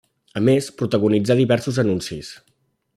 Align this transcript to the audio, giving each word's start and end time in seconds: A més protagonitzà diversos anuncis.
A 0.39 0.41
més 0.47 0.69
protagonitzà 0.79 1.37
diversos 1.43 1.81
anuncis. 1.87 2.35